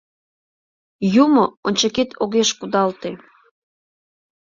[1.23, 3.11] Юмо ончыкет огеш кудалте.